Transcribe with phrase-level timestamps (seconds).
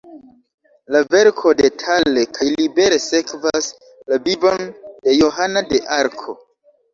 [0.93, 3.69] La verko detale kaj libere sekvas
[4.13, 6.37] la vivon de Johana de Arko.